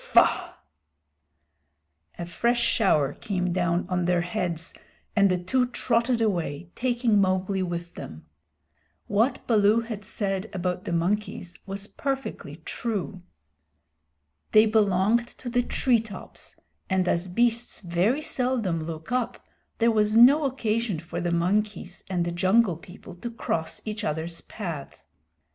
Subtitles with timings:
[0.03, 0.55] Faugh!"
[2.17, 4.73] A fresh shower came down on their heads
[5.15, 8.25] and the two trotted away, taking Mowgli with them.
[9.05, 13.21] What Baloo had said about the monkeys was perfectly true.
[14.53, 16.55] They belonged to the tree tops,
[16.89, 19.45] and as beasts very seldom look up,
[19.77, 24.41] there was no occasion for the monkeys and the Jungle People to cross each other's
[24.41, 25.03] path.